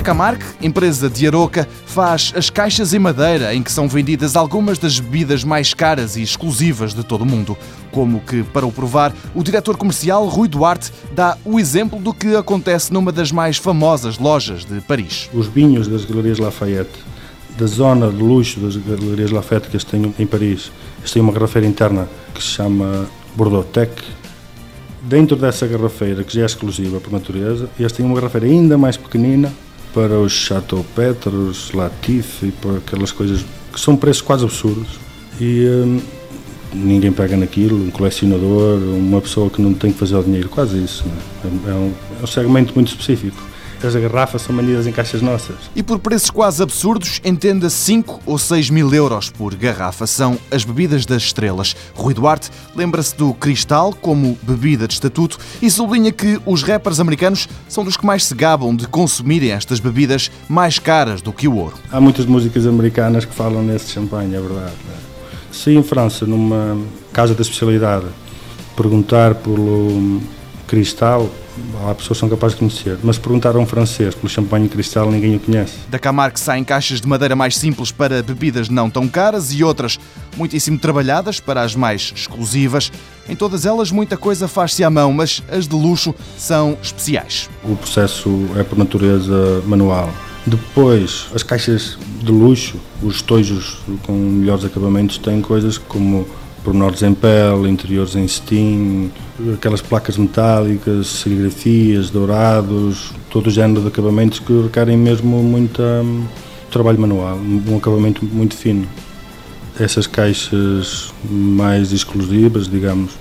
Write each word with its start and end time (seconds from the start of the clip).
A 0.00 0.02
Camargue, 0.02 0.46
empresa 0.62 1.10
de 1.10 1.26
Aroca, 1.26 1.68
faz 1.84 2.32
as 2.34 2.48
caixas 2.48 2.94
em 2.94 2.98
madeira 2.98 3.54
em 3.54 3.62
que 3.62 3.70
são 3.70 3.86
vendidas 3.86 4.34
algumas 4.34 4.78
das 4.78 4.98
bebidas 4.98 5.44
mais 5.44 5.74
caras 5.74 6.16
e 6.16 6.22
exclusivas 6.22 6.94
de 6.94 7.04
todo 7.04 7.20
o 7.20 7.26
mundo. 7.26 7.54
Como 7.92 8.18
que, 8.20 8.42
para 8.42 8.64
o 8.66 8.72
provar, 8.72 9.12
o 9.34 9.42
diretor 9.42 9.76
comercial 9.76 10.26
Rui 10.26 10.48
Duarte 10.48 10.90
dá 11.12 11.36
o 11.44 11.60
exemplo 11.60 12.00
do 12.00 12.14
que 12.14 12.34
acontece 12.34 12.90
numa 12.90 13.12
das 13.12 13.30
mais 13.30 13.58
famosas 13.58 14.16
lojas 14.16 14.64
de 14.64 14.80
Paris. 14.80 15.28
Os 15.34 15.48
vinhos 15.48 15.86
das 15.86 16.06
Galerias 16.06 16.38
Lafayette, 16.38 16.98
da 17.58 17.66
zona 17.66 18.08
de 18.08 18.22
luxo 18.22 18.58
das 18.58 18.76
Galerias 18.76 19.30
Lafayette 19.30 19.68
que 19.68 19.76
eles 19.76 19.84
têm 19.84 20.14
em 20.18 20.26
Paris, 20.26 20.72
eles 21.00 21.10
têm 21.10 21.20
uma 21.20 21.30
garrafeira 21.30 21.68
interna 21.68 22.08
que 22.34 22.42
se 22.42 22.48
chama 22.48 23.06
Bordeaux 23.36 23.68
Tech, 23.70 23.92
dentro 25.02 25.36
dessa 25.36 25.66
garrafeira, 25.66 26.24
que 26.24 26.34
já 26.34 26.40
é 26.40 26.46
exclusiva 26.46 26.98
por 27.00 27.12
natureza, 27.12 27.68
eles 27.78 27.92
têm 27.92 28.06
uma 28.06 28.14
garrafeira 28.14 28.46
ainda 28.46 28.78
mais 28.78 28.96
pequenina 28.96 29.52
para 29.92 30.18
os 30.18 30.32
Chateau 30.32 30.84
Petre, 30.94 31.34
os 31.34 31.72
Latif 31.72 32.42
e 32.42 32.52
para 32.52 32.78
aquelas 32.78 33.12
coisas 33.12 33.44
que 33.72 33.80
são 33.80 33.96
preços 33.96 34.22
quase 34.22 34.44
absurdos. 34.44 34.98
E 35.40 35.66
hum, 35.66 36.00
ninguém 36.72 37.12
pega 37.12 37.36
naquilo, 37.36 37.76
um 37.76 37.90
colecionador, 37.90 38.78
uma 38.78 39.20
pessoa 39.20 39.50
que 39.50 39.60
não 39.60 39.74
tem 39.74 39.92
que 39.92 39.98
fazer 39.98 40.16
o 40.16 40.22
dinheiro, 40.22 40.48
quase 40.48 40.82
isso. 40.82 41.04
É? 41.44 41.70
é, 41.70 41.74
um, 41.74 41.92
é 42.20 42.24
um 42.24 42.26
segmento 42.26 42.74
muito 42.74 42.88
específico. 42.88 43.40
As 43.82 43.94
garrafas 43.94 44.42
são 44.42 44.54
vendidas 44.54 44.86
em 44.86 44.92
caixas 44.92 45.22
nossas. 45.22 45.56
E 45.74 45.82
por 45.82 45.98
preços 45.98 46.30
quase 46.30 46.62
absurdos, 46.62 47.20
entenda 47.24 47.70
5 47.70 48.20
ou 48.26 48.38
6 48.38 48.70
mil 48.70 48.92
euros 48.92 49.30
por 49.30 49.54
garrafa. 49.54 50.06
São 50.06 50.38
as 50.50 50.64
bebidas 50.64 51.06
das 51.06 51.22
estrelas. 51.22 51.74
Rui 51.94 52.14
Duarte 52.14 52.50
lembra-se 52.76 53.16
do 53.16 53.32
cristal 53.34 53.92
como 53.92 54.38
bebida 54.42 54.86
de 54.86 54.94
estatuto 54.94 55.38
e 55.62 55.70
sublinha 55.70 56.12
que 56.12 56.40
os 56.44 56.62
rappers 56.62 57.00
americanos 57.00 57.48
são 57.68 57.84
dos 57.84 57.96
que 57.96 58.04
mais 58.04 58.24
se 58.24 58.34
gabam 58.34 58.74
de 58.76 58.86
consumirem 58.86 59.52
estas 59.52 59.80
bebidas 59.80 60.30
mais 60.48 60.78
caras 60.78 61.22
do 61.22 61.32
que 61.32 61.48
o 61.48 61.56
ouro. 61.56 61.74
Há 61.90 62.00
muitas 62.00 62.26
músicas 62.26 62.66
americanas 62.66 63.24
que 63.24 63.34
falam 63.34 63.62
nesse 63.62 63.92
champanhe, 63.92 64.34
é 64.34 64.40
verdade. 64.40 64.74
Se 65.50 65.70
em 65.70 65.82
França, 65.82 66.26
numa 66.26 66.78
casa 67.12 67.34
da 67.34 67.42
especialidade, 67.42 68.06
perguntar 68.76 69.34
pelo 69.34 70.20
cristal, 70.70 71.28
há 71.84 71.94
pessoas 71.96 72.16
que 72.16 72.20
são 72.20 72.28
capazes 72.28 72.54
de 72.54 72.60
conhecer, 72.60 72.96
mas 73.02 73.18
perguntar 73.18 73.56
a 73.56 73.58
um 73.58 73.66
francês 73.66 74.14
pelo 74.14 74.28
champanhe 74.28 74.68
cristal, 74.68 75.10
ninguém 75.10 75.34
o 75.34 75.40
conhece. 75.40 75.74
Da 75.88 75.98
Camargue 75.98 76.38
saem 76.38 76.62
caixas 76.62 77.00
de 77.00 77.08
madeira 77.08 77.34
mais 77.34 77.56
simples 77.56 77.90
para 77.90 78.22
bebidas 78.22 78.68
não 78.68 78.88
tão 78.88 79.08
caras 79.08 79.52
e 79.52 79.64
outras 79.64 79.98
muitíssimo 80.36 80.78
trabalhadas 80.78 81.40
para 81.40 81.62
as 81.62 81.74
mais 81.74 82.12
exclusivas. 82.14 82.92
Em 83.28 83.34
todas 83.34 83.66
elas, 83.66 83.90
muita 83.90 84.16
coisa 84.16 84.46
faz-se 84.46 84.84
à 84.84 84.88
mão, 84.88 85.12
mas 85.12 85.42
as 85.50 85.66
de 85.66 85.74
luxo 85.74 86.14
são 86.38 86.78
especiais. 86.80 87.50
O 87.64 87.74
processo 87.74 88.30
é 88.56 88.62
por 88.62 88.78
natureza 88.78 89.62
manual. 89.66 90.08
Depois, 90.46 91.26
as 91.34 91.42
caixas 91.42 91.98
de 92.22 92.30
luxo, 92.30 92.76
os 93.02 93.16
estojos 93.16 93.78
com 94.06 94.12
melhores 94.12 94.64
acabamentos, 94.64 95.18
têm 95.18 95.40
coisas 95.40 95.76
como 95.76 96.26
pormenores 96.64 97.02
em 97.02 97.14
pele, 97.14 97.68
interiores 97.68 98.14
em 98.14 98.26
cetim, 98.26 99.10
aquelas 99.54 99.80
placas 99.80 100.16
metálicas, 100.16 101.06
serigrafias, 101.06 102.10
dourados, 102.10 103.12
todo 103.30 103.46
o 103.48 103.50
género 103.50 103.82
de 103.82 103.88
acabamentos 103.88 104.38
que 104.38 104.62
requerem 104.62 104.96
mesmo 104.96 105.42
muito 105.42 105.82
um, 105.82 106.26
trabalho 106.70 107.00
manual, 107.00 107.36
um 107.36 107.76
acabamento 107.76 108.24
muito 108.24 108.56
fino. 108.56 108.86
Essas 109.78 110.06
caixas 110.06 111.12
mais 111.24 111.92
exclusivas, 111.92 112.68
digamos, 112.68 113.12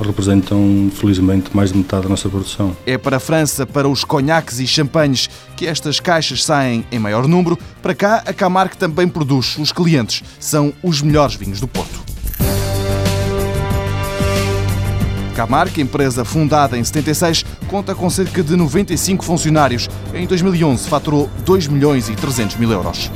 representam, 0.00 0.90
felizmente, 0.92 1.54
mais 1.54 1.72
de 1.72 1.78
metade 1.78 2.02
da 2.02 2.08
nossa 2.08 2.28
produção. 2.28 2.76
É 2.84 2.98
para 2.98 3.16
a 3.16 3.20
França, 3.20 3.66
para 3.66 3.88
os 3.88 4.04
conhaques 4.04 4.58
e 4.58 4.66
champanhes, 4.66 5.30
que 5.56 5.66
estas 5.66 6.00
caixas 6.00 6.44
saem 6.44 6.84
em 6.90 6.98
maior 6.98 7.26
número. 7.28 7.58
Para 7.80 7.94
cá, 7.94 8.22
a 8.26 8.32
Camargue 8.32 8.76
também 8.76 9.08
produz. 9.08 9.56
Os 9.56 9.72
clientes 9.72 10.22
são 10.38 10.72
os 10.82 11.00
melhores 11.00 11.36
vinhos 11.36 11.60
do 11.60 11.68
Porto. 11.68 12.03
Camargue, 15.34 15.82
empresa 15.82 16.24
fundada 16.24 16.78
em 16.78 16.84
76, 16.84 17.44
conta 17.68 17.94
com 17.94 18.08
cerca 18.08 18.42
de 18.42 18.56
95 18.56 19.24
funcionários. 19.24 19.88
Em 20.14 20.26
2011 20.26 20.88
faturou 20.88 21.28
2 21.44 21.66
milhões 21.66 22.08
e 22.08 22.14
300 22.14 22.56
mil 22.56 22.70
euros. 22.70 23.10